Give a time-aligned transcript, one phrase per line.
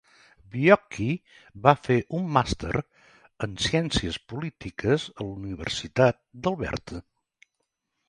[0.53, 1.09] Biocchi
[1.67, 2.73] va fer un màster
[3.49, 7.09] en ciències polítiques a la Universitat d'Alberta.